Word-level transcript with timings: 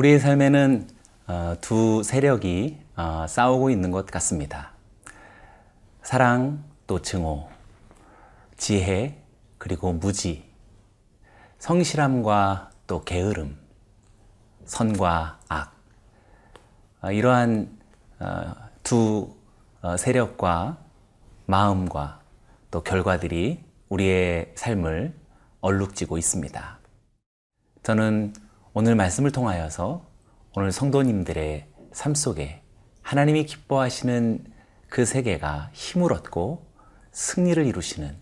우리의 0.00 0.18
삶에는 0.18 0.88
어, 1.26 1.56
두 1.60 2.02
세력이 2.02 2.78
어, 2.96 3.26
싸우고 3.28 3.68
있는 3.68 3.90
것 3.90 4.06
같습니다. 4.06 4.72
사랑 6.02 6.64
또 6.86 7.02
증오, 7.02 7.50
지혜 8.56 9.22
그리고 9.58 9.92
무지, 9.92 10.50
성실함과 11.58 12.70
또 12.86 13.04
게으름, 13.04 13.58
선과 14.64 15.38
악. 15.48 15.74
어, 17.02 17.12
이러한 17.12 17.78
두 18.82 19.36
세력과 19.98 20.78
마음과 21.44 22.20
또 22.70 22.82
결과들이 22.82 23.62
우리의 23.90 24.52
삶을 24.54 25.14
얼룩지고 25.60 26.16
있습니다. 26.16 26.78
저는 27.82 28.32
오늘 28.72 28.94
말씀을 28.94 29.32
통하여서 29.32 30.06
오늘 30.54 30.70
성도님들의 30.70 31.66
삶 31.90 32.14
속에 32.14 32.62
하나님이 33.02 33.44
기뻐하시는 33.44 34.44
그 34.88 35.04
세계가 35.04 35.70
힘을 35.72 36.12
얻고 36.12 36.64
승리를 37.10 37.66
이루시는 37.66 38.16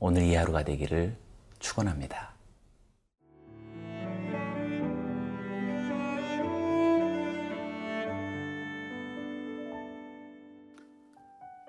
오늘 0.00 0.22
이 0.22 0.34
하루가 0.34 0.64
되기를 0.64 1.16
축원합니다. 1.60 2.34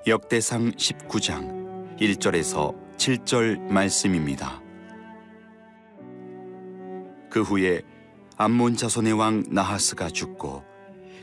역대상 0.08 0.72
19장 0.72 1.98
1절에서 2.00 2.76
7절 2.98 3.60
말씀입니다. 3.60 4.60
그 7.30 7.44
후에 7.44 7.84
암몬 8.40 8.76
자손의 8.76 9.14
왕 9.14 9.44
나하스가 9.50 10.10
죽고 10.10 10.64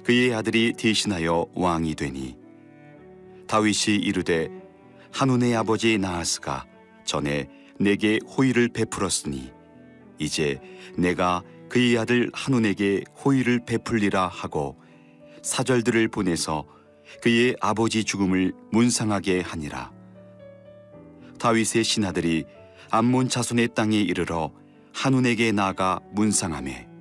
그의 0.03 0.35
아들이 0.35 0.73
대신하여 0.73 1.47
왕이 1.55 1.95
되니 1.95 2.37
다윗이 3.47 3.99
이르되 4.03 4.51
한운의 5.13 5.55
아버지 5.55 5.97
나하스가 5.97 6.67
전에 7.05 7.49
내게 7.79 8.19
호의를 8.27 8.69
베풀었으니 8.71 9.53
이제 10.19 10.59
내가 10.99 11.45
그의 11.69 11.97
아들 11.99 12.31
한운에게 12.35 13.05
호의를 13.25 13.65
베풀리라 13.65 14.27
하고 14.27 14.77
사절들을 15.43 16.09
보내서 16.09 16.67
그의 17.23 17.55
아버지 17.61 18.03
죽음을 18.03 18.53
문상하게 18.73 19.41
하니라. 19.41 19.93
다윗의 21.39 21.85
신하들이 21.85 22.45
암몬 22.91 23.29
자손의 23.29 23.69
땅에 23.75 23.99
이르러 23.99 24.53
한운에게 24.93 25.53
나가 25.53 26.01
문상함에 26.13 26.94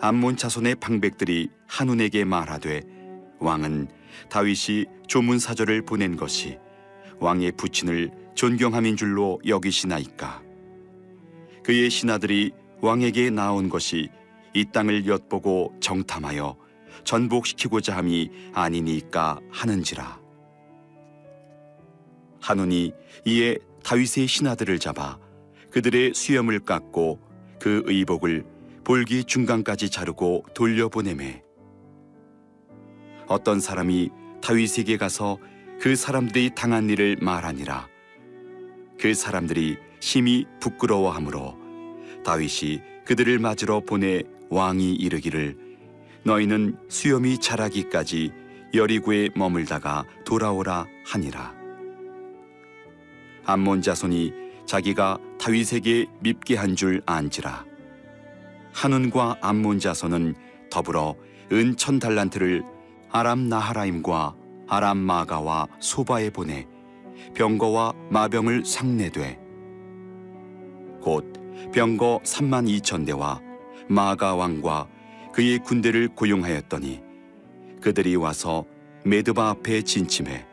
암몬 0.00 0.36
자손의 0.36 0.76
방백들이 0.76 1.48
한운에게 1.66 2.24
말하되 2.24 2.82
왕은 3.38 3.88
다윗이 4.28 4.84
조문 5.06 5.38
사절을 5.38 5.82
보낸 5.82 6.16
것이 6.16 6.58
왕의 7.18 7.52
부친을 7.52 8.10
존경함인 8.34 8.96
줄로 8.96 9.40
여기시나이까? 9.46 10.42
그의 11.64 11.88
신하들이 11.88 12.52
왕에게 12.82 13.30
나온 13.30 13.68
것이 13.68 14.08
이 14.52 14.64
땅을 14.72 15.06
엿보고 15.06 15.74
정탐하여 15.80 16.56
전복시키고자 17.04 17.96
함이 17.96 18.30
아니니까 18.52 19.40
하는지라. 19.50 20.20
한운이 22.40 22.92
이에 23.24 23.56
다윗의 23.82 24.26
신하들을 24.26 24.78
잡아 24.78 25.18
그들의 25.70 26.12
수염을 26.14 26.60
깎고 26.60 27.20
그 27.58 27.82
의복을 27.86 28.55
볼기 28.86 29.24
중간까지 29.24 29.90
자르고 29.90 30.44
돌려보내매. 30.54 31.42
어떤 33.26 33.58
사람이 33.58 34.10
다윗에게 34.40 34.96
가서 34.96 35.38
그 35.80 35.96
사람들이 35.96 36.52
당한 36.54 36.88
일을 36.88 37.16
말하니라. 37.20 37.88
그 38.96 39.12
사람들이 39.12 39.76
심히 39.98 40.46
부끄러워하므로 40.60 41.56
다윗이 42.24 42.80
그들을 43.04 43.40
맞으러 43.40 43.80
보내 43.80 44.22
왕이 44.50 44.94
이르기를 44.94 45.56
너희는 46.22 46.76
수염이 46.88 47.38
자라기까지 47.38 48.30
여리구에 48.72 49.30
머물다가 49.34 50.04
돌아오라 50.24 50.86
하니라. 51.06 51.56
암몬 53.46 53.82
자손이 53.82 54.32
자기가 54.64 55.18
다윗에게 55.40 56.06
밉게 56.20 56.54
한 56.54 56.76
줄 56.76 57.02
안지라 57.04 57.64
한운과 58.76 59.38
암몬 59.40 59.78
자손은 59.78 60.34
더불어 60.70 61.16
은천 61.50 61.98
달란트를 61.98 62.62
아람 63.10 63.48
나하라임과 63.48 64.36
아람 64.68 64.98
마가와 64.98 65.66
소바에 65.80 66.28
보내 66.28 66.66
병거와 67.34 67.94
마병을 68.10 68.66
상내되 68.66 69.40
곧 71.00 71.32
병거 71.72 72.20
3만 72.22 72.68
2천 72.68 73.06
대와 73.06 73.40
마가 73.88 74.34
왕과 74.34 74.88
그의 75.32 75.58
군대를 75.60 76.08
고용하였더니 76.08 77.00
그들이 77.80 78.16
와서 78.16 78.66
메드바 79.06 79.48
앞에 79.48 79.82
진침해 79.82 80.44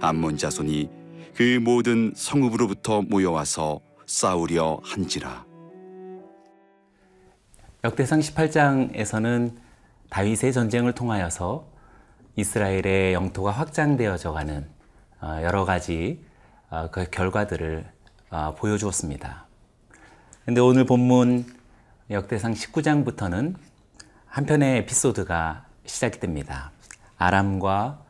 암몬 0.00 0.38
자손이 0.38 0.88
그 1.34 1.60
모든 1.62 2.14
성읍으로부터 2.16 3.02
모여와서 3.02 3.80
싸우려 4.06 4.80
한지라. 4.82 5.47
역대상 7.84 8.18
18장에서는 8.18 9.54
다윗의 10.10 10.52
전쟁을 10.52 10.94
통하여서 10.94 11.68
이스라엘의 12.34 13.12
영토가 13.14 13.52
확장되어져 13.52 14.32
가는 14.32 14.68
어, 15.20 15.38
여러 15.42 15.64
가지 15.64 16.24
어, 16.70 16.88
그 16.90 17.08
결과들을 17.08 17.86
어, 18.30 18.54
보여주었습니다. 18.58 19.46
근데 20.44 20.60
오늘 20.60 20.86
본문 20.86 21.46
역대상 22.10 22.52
19장부터는 22.52 23.54
한편의 24.26 24.78
에피소드가 24.78 25.66
시작이 25.86 26.18
됩니다. 26.18 26.72
아람과 27.16 28.02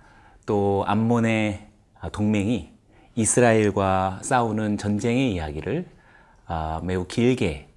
또 0.46 0.84
암몬의 0.86 1.68
동맹이 2.12 2.72
이스라엘과 3.16 4.20
싸우는 4.22 4.78
전쟁의 4.78 5.34
이야기를 5.34 5.88
아, 6.46 6.80
매우 6.84 7.06
길게 7.06 7.66
아, 7.66 7.67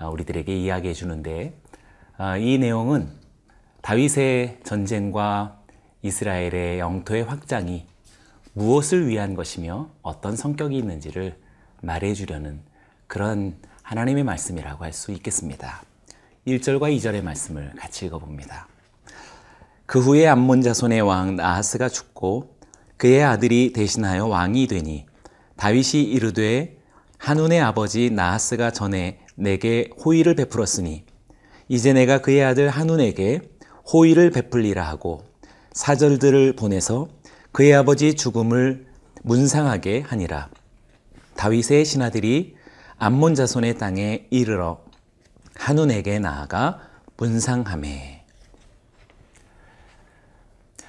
우리들에게 0.00 0.54
이야기해 0.54 0.94
주는데 0.94 1.58
아, 2.16 2.36
이 2.36 2.58
내용은 2.58 3.08
다윗의 3.82 4.60
전쟁과 4.64 5.60
이스라엘의 6.02 6.78
영토의 6.78 7.24
확장이 7.24 7.86
무엇을 8.52 9.06
위한 9.08 9.34
것이며 9.34 9.90
어떤 10.02 10.34
성격이 10.36 10.76
있는지를 10.76 11.38
말해 11.82 12.14
주려는 12.14 12.60
그런 13.06 13.56
하나님의 13.82 14.24
말씀이라고 14.24 14.84
할 14.84 14.92
수 14.92 15.12
있겠습니다. 15.12 15.82
1절과 16.46 16.96
2절의 16.96 17.22
말씀을 17.22 17.72
같이 17.76 18.06
읽어봅니다. 18.06 18.68
그 19.84 20.00
후에 20.00 20.26
암몬 20.26 20.62
자손의 20.62 21.00
왕 21.02 21.36
나하스가 21.36 21.88
죽고 21.88 22.56
그의 22.96 23.22
아들이 23.22 23.72
대신하여 23.72 24.26
왕이 24.26 24.66
되니 24.68 25.06
다윗이 25.56 26.02
이르되 26.04 26.78
한운의 27.18 27.60
아버지 27.60 28.10
나하스가 28.10 28.70
전에 28.70 29.20
내게 29.34 29.90
호의를 30.04 30.34
베풀었으니 30.34 31.04
이제 31.68 31.92
내가 31.92 32.20
그의 32.20 32.44
아들 32.44 32.68
한운에게 32.68 33.40
호의를 33.92 34.30
베풀리라 34.30 34.86
하고 34.86 35.24
사절들을 35.72 36.54
보내서 36.56 37.08
그의 37.52 37.74
아버지 37.74 38.14
죽음을 38.14 38.86
문상하게 39.22 40.00
하니라. 40.00 40.48
다윗의 41.36 41.84
신하들이 41.84 42.56
암몬 42.98 43.34
자손의 43.34 43.78
땅에 43.78 44.26
이르러 44.30 44.80
한운에게 45.56 46.18
나아가 46.18 46.80
문상함에 47.16 48.24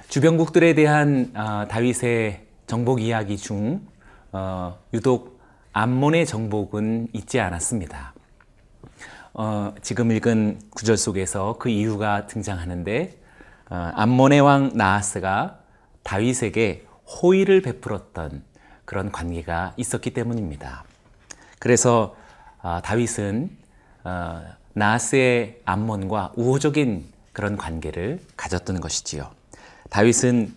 주변국들에 0.08 0.74
대한 0.74 1.32
어, 1.34 1.66
다윗의 1.68 2.46
정복 2.66 3.02
이야기 3.02 3.36
중 3.36 3.86
어, 4.32 4.78
유독 4.94 5.37
암몬의 5.78 6.26
정복은 6.26 7.06
있지 7.12 7.38
않았습니다. 7.38 8.12
어, 9.32 9.72
지금 9.80 10.10
읽은 10.10 10.58
구절 10.70 10.96
속에서 10.96 11.54
그 11.60 11.68
이유가 11.68 12.26
등장하는데 12.26 13.16
어, 13.70 13.92
암몬의 13.94 14.40
왕 14.40 14.72
나하스가 14.74 15.60
다윗에게 16.02 16.84
호의를 17.06 17.62
베풀었던 17.62 18.42
그런 18.84 19.12
관계가 19.12 19.74
있었기 19.76 20.14
때문입니다. 20.14 20.82
그래서 21.60 22.16
어, 22.60 22.80
다윗은 22.82 23.56
어, 24.02 24.42
나하스의 24.72 25.60
암몬과 25.64 26.32
우호적인 26.34 27.06
그런 27.32 27.56
관계를 27.56 28.18
가졌던 28.36 28.80
것이지요. 28.80 29.30
다윗은 29.90 30.56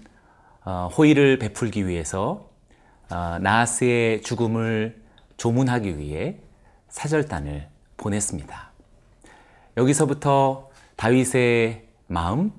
어, 0.65 0.89
호의를 0.97 1.37
베풀기 1.37 1.87
위해서 1.87 2.49
어, 3.11 3.37
나하스의 3.39 4.23
죽음을 4.23 5.00
조문하기 5.41 5.97
위해 5.97 6.37
사절단을 6.89 7.67
보냈습니다. 7.97 8.71
여기서부터 9.75 10.69
다윗의 10.97 11.87
마음 12.05 12.51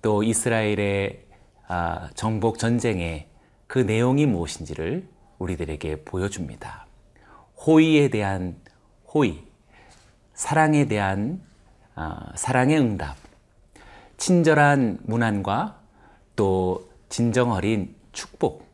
또 0.00 0.22
이스라엘의 0.22 1.24
아, 1.66 2.08
정복 2.14 2.60
전쟁의 2.60 3.26
그 3.66 3.80
내용이 3.80 4.26
무엇인지를 4.26 5.08
우리들에게 5.40 6.04
보여줍니다. 6.04 6.86
호의에 7.66 8.10
대한 8.10 8.54
호의, 9.12 9.42
사랑에 10.32 10.84
대한 10.84 11.42
아, 11.96 12.30
사랑의 12.36 12.78
응답, 12.78 13.16
친절한 14.18 15.00
문안과 15.02 15.80
또 16.36 16.88
진정 17.08 17.50
어린 17.50 17.96
축복. 18.12 18.64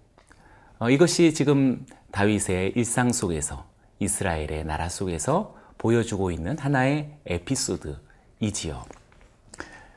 어, 0.79 0.91
이것이 0.91 1.33
지금 1.33 1.87
다윗의 2.17 2.73
일상 2.77 3.13
속에서 3.13 3.67
이스라엘의 3.99 4.65
나라 4.65 4.89
속에서 4.89 5.55
보여주고 5.77 6.31
있는 6.31 6.57
하나의 6.59 7.11
에피소드이지요. 7.27 8.87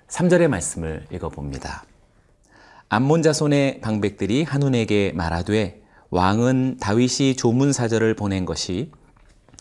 3절의 0.09 0.49
말씀을 0.49 1.05
읽어봅니다. 1.13 1.85
암몬 2.89 3.21
자손의 3.21 3.79
방백들이 3.79 4.43
한운에게 4.43 5.13
말하되 5.15 5.81
왕은 6.09 6.79
다윗이 6.81 7.37
조문 7.37 7.71
사절을 7.71 8.15
보낸 8.15 8.43
것이 8.43 8.91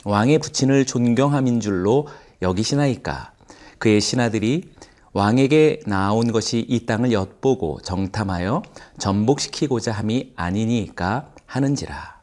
왕의 0.04 0.40
부친을 0.40 0.84
존경함인 0.84 1.60
줄로 1.60 2.08
여기시나이까 2.42 3.34
그의 3.78 4.00
신하들이 4.00 4.72
왕에게 5.12 5.82
나온 5.86 6.32
것이 6.32 6.66
이 6.68 6.86
땅을 6.86 7.12
엿보고 7.12 7.82
정탐하여 7.84 8.62
전복시키고자 8.98 9.92
함이 9.92 10.32
아니니까 10.34 11.30
하는지라. 11.46 12.17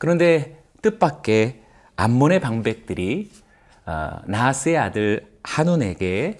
그런데 0.00 0.58
뜻밖의 0.80 1.60
암몬의 1.96 2.40
방백들이 2.40 3.30
어, 3.84 4.10
나하스의 4.24 4.78
아들 4.78 5.30
한운에게 5.42 6.38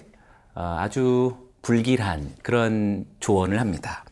어, 0.55 0.77
아주 0.79 1.37
불길한 1.61 2.37
그런 2.41 3.05
조언을 3.19 3.59
합니다. 3.59 4.03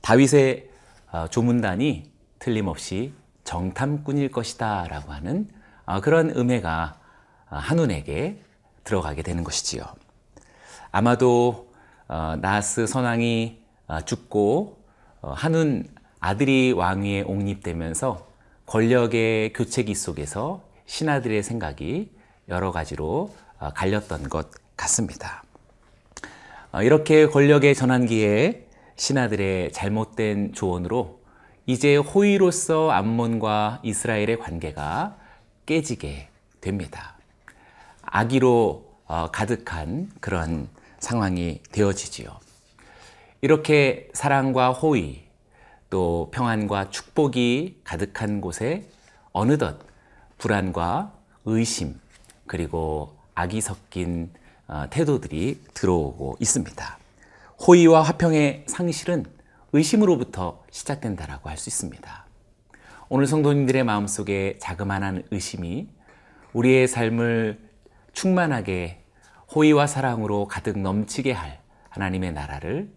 다윗의 0.00 0.70
어, 1.10 1.26
조문단이 1.26 2.08
틀림없이 2.38 3.12
정탐꾼일 3.42 4.30
것이다 4.30 4.86
라고 4.86 5.10
하는 5.12 5.48
그런 6.02 6.30
음해가 6.30 6.98
한운에게 7.46 8.40
들어가게 8.84 9.22
되는 9.22 9.44
것이지요. 9.44 9.84
아마도 10.92 11.68
나하스 12.08 12.86
선왕이 12.86 13.60
죽고 14.06 14.78
한운 15.20 15.86
아들이 16.20 16.72
왕위에 16.72 17.22
옹립되면서 17.22 18.33
권력의 18.66 19.52
교체기 19.52 19.94
속에서 19.94 20.62
신하들의 20.86 21.42
생각이 21.42 22.10
여러 22.48 22.72
가지로 22.72 23.34
어, 23.58 23.70
갈렸던 23.70 24.28
것 24.28 24.50
같습니다. 24.76 25.44
어, 26.72 26.82
이렇게 26.82 27.26
권력의 27.26 27.74
전환기에 27.74 28.66
신하들의 28.96 29.72
잘못된 29.72 30.52
조언으로 30.52 31.20
이제 31.66 31.96
호의로서 31.96 32.90
암몬과 32.90 33.80
이스라엘의 33.82 34.38
관계가 34.38 35.16
깨지게 35.66 36.28
됩니다. 36.60 37.16
악의로 38.02 38.94
어, 39.06 39.30
가득한 39.30 40.10
그런 40.20 40.68
상황이 40.98 41.60
되어지지요. 41.72 42.38
이렇게 43.40 44.08
사랑과 44.14 44.72
호의, 44.72 45.23
또 45.94 46.28
평안과 46.32 46.90
축복이 46.90 47.82
가득한 47.84 48.40
곳에 48.40 48.82
어느덧 49.30 49.78
불안과 50.38 51.12
의심 51.44 52.00
그리고 52.48 53.16
악이 53.36 53.60
섞인 53.60 54.32
어, 54.66 54.86
태도들이 54.90 55.60
들어오고 55.72 56.38
있습니다. 56.40 56.98
호의와 57.64 58.02
화평의 58.02 58.64
상실은 58.66 59.24
의심으로부터 59.72 60.64
시작된다라고 60.72 61.48
할 61.48 61.56
수 61.58 61.68
있습니다. 61.68 62.26
오늘 63.08 63.28
성도님들의 63.28 63.84
마음속에 63.84 64.58
자그마한 64.58 65.22
의심이 65.30 65.86
우리의 66.54 66.88
삶을 66.88 67.60
충만하게 68.14 69.04
호의와 69.54 69.86
사랑으로 69.86 70.48
가득 70.48 70.76
넘치게 70.76 71.30
할 71.30 71.60
하나님의 71.90 72.32
나라를 72.32 72.92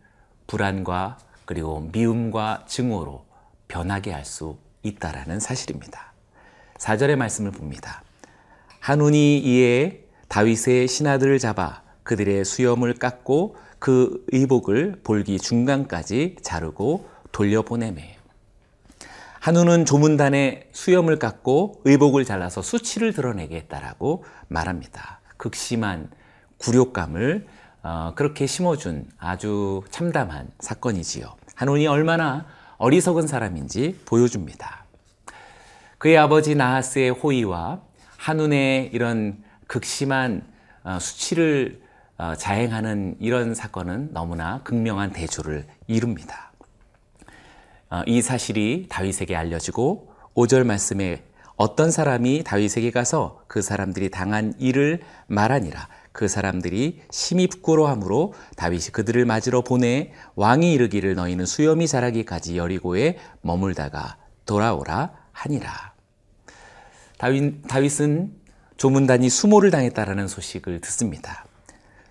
불안과 0.47 1.19
그리고 1.47 1.89
미움과 1.91 2.65
증오로 2.67 3.25
변하게 3.67 4.11
할 4.11 4.25
수 4.25 4.57
있다라는 4.83 5.39
사실입니다. 5.39 6.13
4절의 6.77 7.15
말씀을 7.15 7.51
봅니다. 7.51 8.03
한운이 8.79 9.39
이에 9.39 10.03
다윗의 10.27 10.87
신하들을 10.87 11.39
잡아 11.39 11.81
그들의 12.03 12.45
수염을 12.45 12.93
깎고 12.95 13.55
그 13.79 14.25
의복을 14.31 15.01
볼기 15.03 15.39
중간까지 15.39 16.37
자르고 16.41 17.07
돌려보내매. 17.31 18.17
한우는 19.39 19.85
조문단의 19.85 20.69
수염을 20.73 21.19
깎고 21.19 21.81
의복을 21.85 22.25
잘라서 22.25 22.61
수치를 22.61 23.13
드러내게 23.13 23.55
했다라고 23.55 24.25
말합니다. 24.47 25.21
극심한 25.37 26.09
굴욕감을 26.57 27.47
어, 27.83 28.13
그렇게 28.15 28.47
심어준 28.47 29.09
아주 29.17 29.83
참담한 29.91 30.49
사건이지요. 30.59 31.36
한온이 31.57 31.87
얼마나 31.87 32.45
어리석은 32.77 33.25
사람인지 33.25 34.01
보여줍니다. 34.05 34.85
그의 35.97 36.15
아버지 36.15 36.53
나하스의 36.53 37.09
호의와 37.09 37.81
한운의 38.17 38.91
이런 38.93 39.43
극심한 39.65 40.43
어, 40.83 40.99
수치를 40.99 41.81
어, 42.19 42.35
자행하는 42.35 43.15
이런 43.19 43.55
사건은 43.55 44.13
너무나 44.13 44.61
극명한 44.63 45.11
대조를 45.11 45.65
이룹니다. 45.87 46.51
이 48.05 48.21
사실이 48.21 48.87
다윗에게 48.89 49.35
알려지고 49.35 50.13
5절 50.35 50.65
말씀에 50.65 51.23
어떤 51.55 51.89
사람이 51.89 52.43
다윗에게 52.43 52.91
가서 52.91 53.41
그 53.47 53.61
사람들이 53.61 54.11
당한 54.11 54.53
일을 54.59 54.99
말하니라. 55.27 55.87
그 56.17 56.27
사람들이 56.27 57.03
심히 57.11 57.45
부끄러함으로 57.45 58.33
다윗이 58.55 58.85
그들을 58.85 59.23
맞으러 59.25 59.61
보내 59.61 60.13
왕이 60.33 60.73
이르기를 60.73 61.13
너희는 61.13 61.45
수염이 61.45 61.87
자라기까지 61.87 62.57
여리고에 62.57 63.19
머물다가 63.41 64.17
돌아오라 64.47 65.11
하니라. 65.31 65.93
다윗, 67.19 67.67
다윗은 67.67 68.33
조문단이 68.77 69.29
수모를 69.29 69.69
당했다라는 69.69 70.27
소식을 70.27 70.81
듣습니다. 70.81 71.45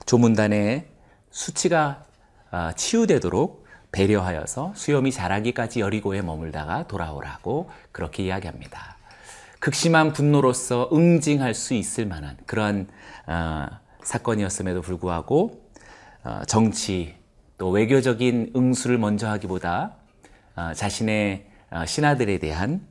조문단의 0.06 0.86
수치가 1.32 2.04
아, 2.52 2.72
치유되도록 2.76 3.66
배려하여서 3.90 4.74
수염이 4.76 5.10
자라기까지 5.10 5.80
여리고에 5.80 6.22
머물다가 6.22 6.86
돌아오라고 6.86 7.70
그렇게 7.90 8.22
이야기합니다. 8.22 8.98
극심한 9.58 10.12
분노로서 10.12 10.90
응징할 10.92 11.54
수 11.54 11.74
있을 11.74 12.06
만한 12.06 12.36
그런 12.46 12.86
어, 13.26 13.66
사건이었음에도 14.06 14.82
불구하고 14.82 15.68
어, 16.22 16.42
정치 16.46 17.16
또 17.58 17.70
외교적인 17.70 18.52
응수를 18.54 18.98
먼저 18.98 19.28
하기보다 19.28 19.96
어, 20.54 20.72
자신의 20.74 21.46
어, 21.70 21.84
신하들에 21.84 22.38
대한 22.38 22.86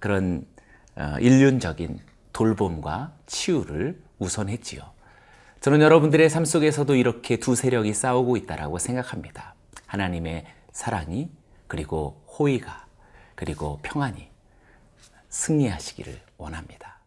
그런 0.00 0.44
인륜적인 1.20 2.00
돌봄과 2.32 3.12
치유를 3.26 4.02
우선했지요. 4.18 4.82
저는 5.60 5.80
여러분들의 5.80 6.28
삶 6.28 6.44
속에서도 6.44 6.92
이렇게 6.96 7.36
두 7.36 7.54
세력이 7.54 7.94
싸우고 7.94 8.36
있다라고 8.36 8.78
생각합니다. 8.78 9.54
하나님의 9.86 10.44
사랑이 10.72 11.30
그리고 11.68 12.20
호의가 12.36 12.86
그리고 13.36 13.78
평안이 13.84 14.28
승리하시기를 15.28 16.20
원합니다. 16.36 16.97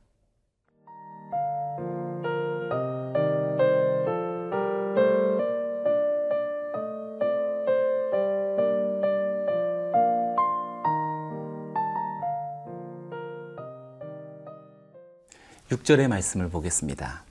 6절의 15.91 16.07
말씀을 16.07 16.50
보겠습니다. 16.50 17.24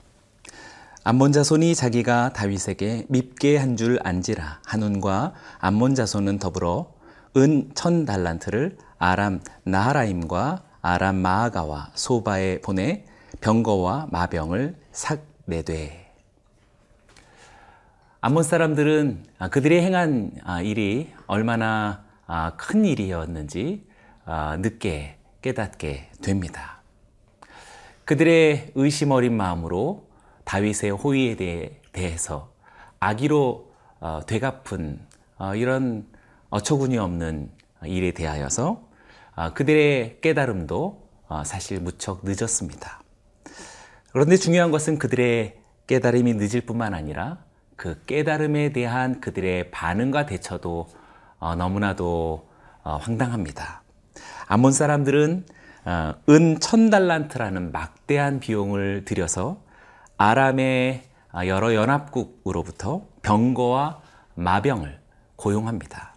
암몬 1.03 1.31
자손이 1.31 1.73
자기가 1.73 2.33
다윗에게 2.33 3.05
밉게 3.09 3.57
한 3.57 3.75
줄 3.75 3.99
안지라 4.03 4.59
한운과 4.65 5.33
암몬 5.59 5.95
자손은 5.95 6.37
더불어 6.37 6.93
은 7.37 7.71
천 7.73 8.05
달란트를 8.05 8.77
아람 8.99 9.41
나하라임과 9.63 10.61
아람 10.81 11.15
마아가와 11.15 11.91
소바에 11.95 12.61
보내 12.61 13.05
병거와 13.39 14.09
마병을 14.11 14.75
삭 14.91 15.25
내되 15.45 16.13
암몬 18.19 18.43
사람들은 18.43 19.25
그들이 19.49 19.81
행한 19.81 20.33
일이 20.63 21.11
얼마나 21.25 22.03
큰 22.57 22.85
일이었는지 22.85 23.87
늦게 24.59 25.17
깨닫게 25.41 26.11
됩니다. 26.21 26.80
그들의 28.11 28.73
의심 28.75 29.11
어린 29.11 29.37
마음으로 29.37 30.09
다윗의 30.43 30.91
호의에 30.91 31.37
대해, 31.37 31.79
대해서 31.93 32.51
악의로 32.99 33.71
어, 34.01 34.19
되갚은 34.27 34.99
어, 35.37 35.55
이런 35.55 36.05
어처구니 36.49 36.97
없는 36.97 37.49
일에 37.85 38.11
대하여서 38.11 38.83
어, 39.37 39.53
그들의 39.53 40.19
깨달음도 40.19 41.07
어, 41.29 41.43
사실 41.45 41.79
무척 41.79 42.25
늦었습니다. 42.25 43.01
그런데 44.11 44.35
중요한 44.35 44.71
것은 44.71 44.99
그들의 44.99 45.61
깨달음이 45.87 46.33
늦을 46.33 46.65
뿐만 46.65 46.93
아니라 46.93 47.37
그 47.77 48.03
깨달음에 48.03 48.73
대한 48.73 49.21
그들의 49.21 49.71
반응과 49.71 50.25
대처도 50.25 50.89
어, 51.39 51.55
너무나도 51.55 52.49
어, 52.83 52.97
황당합니다. 52.97 53.83
암몬 54.47 54.73
사람들은 54.73 55.45
어, 55.47 55.60
은 56.29 56.59
천달란트라는 56.59 57.71
막대한 57.71 58.39
비용을 58.39 59.03
들여서 59.05 59.61
아람의 60.17 61.03
어, 61.33 61.47
여러 61.47 61.73
연합국으로부터 61.73 63.07
병거와 63.21 64.01
마병을 64.35 64.99
고용합니다. 65.35 66.15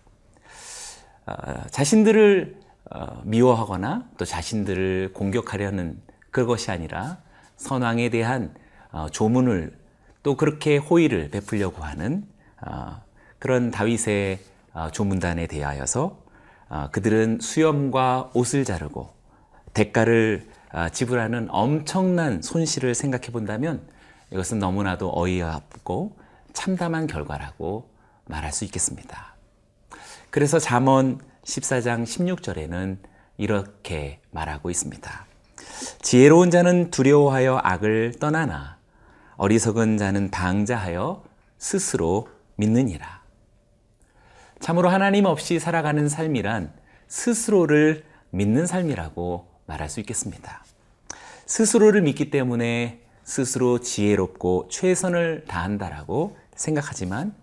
어, 1.26 1.32
자신들을 1.70 2.60
어, 2.90 3.22
미워하거나 3.24 4.10
또 4.18 4.24
자신들을 4.24 5.12
공격하려는 5.14 6.00
그것이 6.30 6.70
아니라 6.70 7.18
선왕에 7.56 8.10
대한 8.10 8.54
어, 8.90 9.08
조문을 9.10 9.78
또 10.22 10.36
그렇게 10.36 10.76
호의를 10.76 11.30
베풀려고 11.30 11.82
하는 11.82 12.26
어, 12.66 13.00
그런 13.38 13.70
다윗의 13.70 14.40
어, 14.74 14.90
조문단에 14.90 15.46
대하여서 15.46 16.18
어, 16.68 16.88
그들은 16.90 17.38
수염과 17.40 18.32
옷을 18.34 18.64
자르고 18.64 19.13
대가를 19.74 20.46
어, 20.72 20.88
지불하는 20.88 21.48
엄청난 21.50 22.42
손실을 22.42 22.94
생각해 22.94 23.26
본다면 23.26 23.86
이것은 24.32 24.58
너무나도 24.58 25.12
어이없고 25.14 26.16
참담한 26.52 27.06
결과라고 27.06 27.90
말할 28.26 28.52
수 28.52 28.64
있겠습니다. 28.64 29.34
그래서 30.30 30.58
잠언 30.58 31.20
14장 31.44 32.04
16절에는 32.04 32.98
이렇게 33.36 34.20
말하고 34.30 34.70
있습니다. 34.70 35.26
지혜로운 36.02 36.50
자는 36.50 36.90
두려워하여 36.90 37.60
악을 37.62 38.14
떠나나 38.20 38.78
어리석은 39.36 39.98
자는 39.98 40.30
방자하여 40.30 41.24
스스로 41.58 42.28
믿느니라. 42.56 43.22
참으로 44.60 44.88
하나님 44.88 45.24
없이 45.24 45.58
살아가는 45.58 46.08
삶이란 46.08 46.72
스스로를 47.08 48.04
믿는 48.30 48.66
삶이라고 48.66 49.53
말할 49.66 49.88
수 49.88 50.00
있겠습니다. 50.00 50.64
스스로를 51.46 52.02
믿기 52.02 52.30
때문에 52.30 53.00
스스로 53.22 53.80
지혜롭고 53.80 54.68
최선을 54.70 55.44
다한다라고 55.46 56.36
생각하지만 56.54 57.34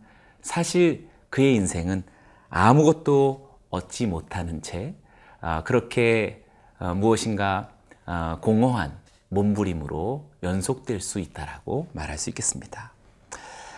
사실 0.41 1.07
그의 1.29 1.55
인생은 1.55 2.03
아무것도 2.49 3.49
얻지 3.69 4.07
못하는 4.07 4.61
채 4.61 4.95
아, 5.39 5.63
그렇게 5.63 6.43
어, 6.79 6.93
무엇인가 6.93 7.71
어, 8.05 8.37
공허한 8.41 8.97
몸부림으로 9.29 10.29
연속될 10.43 10.99
수 10.99 11.19
있다라고 11.19 11.87
말할 11.93 12.17
수 12.17 12.29
있겠습니다. 12.29 12.91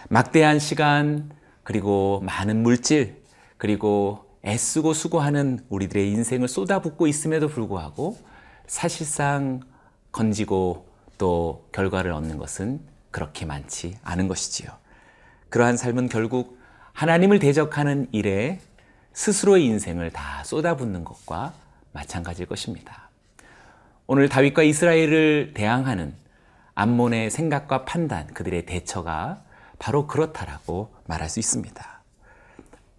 막대한 0.10 0.60
시간 0.60 1.32
그리고 1.64 2.22
많은 2.24 2.64
물질 2.64 3.22
그리고 3.58 4.26
애쓰고 4.46 4.94
수고하는 4.94 5.60
우리들의 5.70 6.12
인생을 6.12 6.48
쏟아붓고 6.48 7.08
있음에도 7.08 7.48
불구하고 7.48 8.18
사실상 8.68 9.62
건지고 10.12 10.88
또 11.18 11.68
결과를 11.72 12.12
얻는 12.12 12.38
것은 12.38 12.82
그렇게 13.12 13.46
많지 13.46 13.98
않은 14.04 14.28
것이지요. 14.28 14.70
그러한 15.50 15.78
삶은 15.78 16.10
결국 16.10 16.60
하나님을 16.94 17.40
대적하는 17.40 18.08
일에 18.12 18.60
스스로의 19.14 19.66
인생을 19.66 20.12
다 20.12 20.44
쏟아붓는 20.44 21.04
것과 21.04 21.54
마찬가지일 21.92 22.48
것입니다. 22.48 23.10
오늘 24.08 24.30
다윗과 24.30 24.64
이스라엘을 24.64 25.54
대항하는 25.54 26.16
암몬의 26.76 27.30
생각과 27.30 27.86
판단, 27.86 28.28
그들의 28.28 28.66
대처가 28.66 29.44
바로 29.78 30.08
그렇다라고 30.08 30.94
말할 31.06 31.30
수 31.30 31.40
있습니다. 31.40 31.94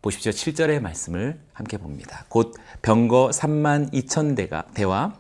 보십시오. 0.01 0.33
7절의 0.33 0.81
말씀을 0.81 1.41
함께 1.53 1.79
봅니다. 1.79 2.25
곧 2.29 2.55
병거 2.83 3.31
3만 3.33 3.93
2천 3.93 4.37
대가 4.37 4.65
대와 4.75 5.15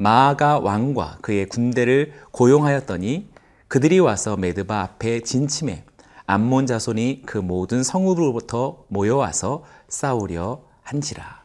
마가 0.00 0.60
왕과 0.60 1.18
그의 1.20 1.44
군대를 1.44 2.14
고용하였더니 2.30 3.28
그들이 3.68 3.98
와서 3.98 4.34
메드바 4.34 4.80
앞에 4.80 5.20
진침해 5.20 5.84
암몬 6.24 6.64
자손이 6.64 7.24
그 7.26 7.36
모든 7.36 7.82
성읍으로부터 7.82 8.84
모여와서 8.88 9.62
싸우려 9.88 10.62
한지라. 10.84 11.42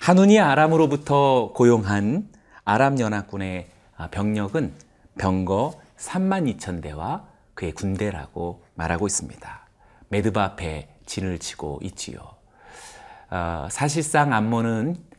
하눈이 0.00 0.40
아람으로부터 0.40 1.52
고용한 1.54 2.30
아람 2.64 2.98
연합군의 2.98 3.68
병력은 4.10 4.72
병거 5.18 5.78
3만 5.98 6.56
2천 6.56 6.80
대와 6.80 7.26
그의 7.52 7.72
군대라고 7.72 8.62
말하고 8.74 9.06
있습니다. 9.06 9.66
메드바 10.08 10.42
앞에 10.42 10.88
진을 11.04 11.40
치고 11.40 11.80
있지요. 11.82 12.20
어, 13.28 13.68
사실상 13.70 14.32
암몬은 14.32 15.09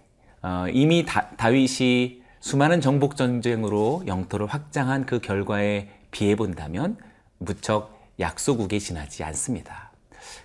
어, 0.43 0.65
이미 0.71 1.05
다, 1.05 1.29
다윗이 1.37 2.21
수많은 2.39 2.81
정복 2.81 3.15
전쟁으로 3.15 4.03
영토를 4.07 4.47
확장한 4.47 5.05
그 5.05 5.19
결과에 5.19 5.89
비해 6.09 6.35
본다면 6.35 6.97
무척 7.37 7.99
약소국에 8.19 8.79
지나지 8.79 9.23
않습니다. 9.23 9.91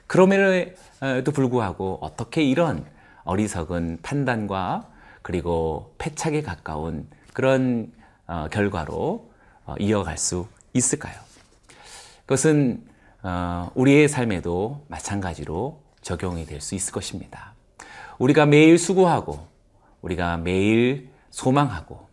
그럼에도 0.07 1.33
불구하고 1.33 1.99
어떻게 2.03 2.43
이런 2.43 2.85
어리석은 3.25 3.99
판단과 4.03 4.89
그리고 5.23 5.95
패착에 5.99 6.43
가까운 6.43 7.09
그런 7.33 7.93
어, 8.27 8.49
결과로 8.51 9.31
어, 9.65 9.75
이어갈 9.79 10.19
수 10.19 10.47
있을까요? 10.73 11.15
그것은 12.21 12.85
어, 13.23 13.71
우리의 13.75 14.09
삶에도 14.09 14.85
마찬가지로 14.89 15.81
적용이 16.03 16.45
될 16.47 16.61
수 16.61 16.75
있을 16.75 16.93
것입니다. 16.93 17.55
우리가 18.19 18.47
매일 18.47 18.79
수고하고 18.79 19.47
우리가 20.03 20.37
매일 20.39 21.11
소망하고 21.31 22.07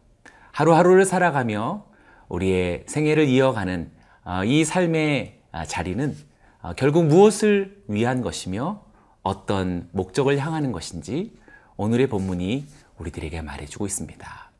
하루하루를 0.51 1.05
살아가며 1.05 1.85
우리의 2.29 2.83
생애를 2.87 3.27
이어가는 3.27 3.91
어, 4.25 4.43
이 4.45 4.63
삶의 4.63 5.39
아, 5.51 5.65
자리는 5.65 6.15
어, 6.61 6.73
결국 6.75 7.05
무엇을 7.05 7.83
위한 7.87 8.21
것이며 8.21 8.83
어떤 9.21 9.89
목적을 9.91 10.37
향하는 10.39 10.71
것인지 10.71 11.35
오늘의 11.77 12.07
본문이 12.07 12.65
우리들에게 12.97 13.41
말해주고 13.41 13.85
있습니다. 13.85 14.51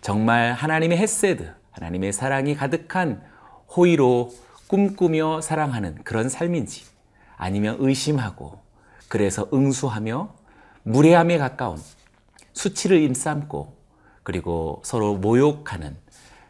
정말 0.00 0.52
하나님의 0.52 0.98
햇세드, 0.98 1.52
하나님의 1.70 2.12
사랑이 2.12 2.54
가득한 2.54 3.22
호의로 3.76 4.32
꿈꾸며 4.66 5.40
사랑하는 5.40 6.02
그런 6.02 6.28
삶인지 6.28 6.84
아니면 7.36 7.76
의심하고 7.78 8.58
그래서 9.08 9.48
응수하며 9.52 10.34
무례함에 10.82 11.38
가까운 11.38 11.78
수치를 12.52 13.00
임삼고 13.00 13.76
그리고 14.22 14.82
서로 14.84 15.16
모욕하는 15.16 15.96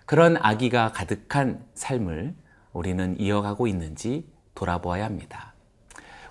그런 0.07 0.37
악의가 0.39 0.93
가득한 0.93 1.65
삶을 1.75 2.35
우리는 2.73 3.19
이어가고 3.19 3.67
있는지 3.67 4.31
돌아보아야 4.55 5.05
합니다. 5.05 5.55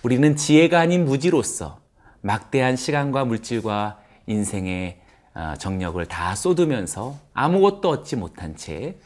우리는 0.04 0.36
지혜가 0.36 0.80
아닌 0.80 1.06
무지로서 1.06 1.80
막대한 2.22 2.75
시간과 2.75 3.25
물질과 3.25 4.00
인생의 4.28 5.01
어, 5.34 5.54
정력을 5.58 6.04
다 6.08 6.36
쏟으면서 6.36 7.18
아무것도 7.34 7.90
얻지 7.90 8.18
못한 8.18 8.56
채 8.56 8.98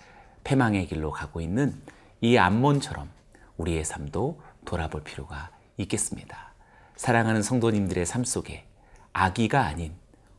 패망의 0.43 0.87
길로 0.87 1.11
가고 1.11 1.39
있는 1.39 1.75
이 2.21 2.37
암몬처럼 2.37 3.09
우리의 3.57 3.85
삶도 3.85 4.41
돌아볼 4.65 5.03
필요가 5.03 5.51
있겠습니다. 5.77 6.53
사랑하는 6.95 7.43
성도님들의 7.43 8.05
삶 8.05 8.23
속에 8.23 8.65
악의가 9.13 9.65
아닌 9.65 9.93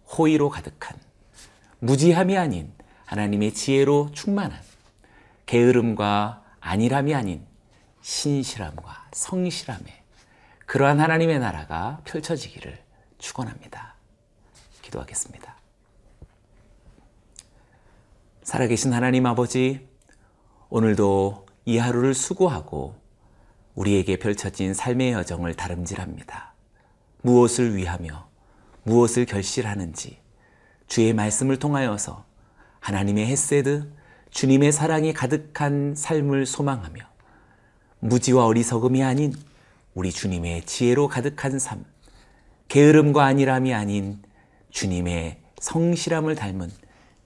호의로 0.09 0.51
가득한 0.51 0.99
무지함이 1.81 2.37
아닌 2.37 2.73
하나님의 3.07 3.55
지혜로 3.55 4.11
충만한 4.13 4.61
게으름과 5.47 6.43
안일함이 6.61 7.15
아닌 7.15 7.47
신실함과 8.03 9.09
성실함의 9.13 9.87
그러한 10.67 11.01
하나님의 11.01 11.39
나라가 11.39 12.01
펼쳐지기를 12.05 12.79
축원합니다. 13.19 13.95
기도하겠습니다. 14.83 15.57
살아계신 18.43 18.93
하나님 18.93 19.27
아버지, 19.27 19.89
오늘도 20.69 21.47
이 21.65 21.79
하루를 21.79 22.15
수고하고 22.15 22.97
우리에게 23.75 24.19
펼쳐진 24.19 24.75
삶의 24.75 25.13
여정을 25.13 25.55
다름질합니다. 25.55 26.55
무엇을 27.23 27.77
위하며 27.77 28.26
무엇을 28.87 29.27
결실하는지 29.27 30.19
주의 30.87 31.13
말씀을 31.13 31.59
통하여서 31.59 32.25
하나님의 32.79 33.27
햇세드, 33.27 33.93
주님의 34.31 34.71
사랑이 34.71 35.13
가득한 35.13 35.95
삶을 35.97 36.47
소망하며 36.47 37.03
무지와 37.99 38.47
어리석음이 38.47 39.03
아닌 39.03 39.35
우리 39.95 40.13
주님의 40.13 40.67
지혜로 40.67 41.09
가득한 41.09 41.59
삶, 41.59 41.85
게으름과 42.69 43.25
안일함이 43.25 43.75
아닌 43.75 44.23
주님의 44.71 45.41
성실함을 45.61 46.37
닮은 46.37 46.71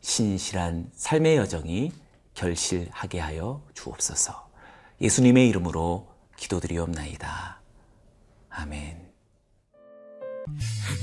신실한 0.00 0.90
삶의 0.94 1.36
여정이 1.36 1.92
결실하게 2.32 3.18
하여 3.18 3.62
주옵소서. 3.74 4.48
예수님의 5.02 5.48
이름으로 5.48 6.08
기도드리옵나이다. 6.36 7.60
아멘. 8.48 9.09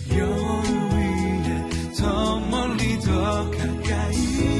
별 0.09 0.27
위에 0.27 1.91
더 1.97 2.39
멀리 2.39 2.99
더 2.99 3.51
가까이. 3.51 4.56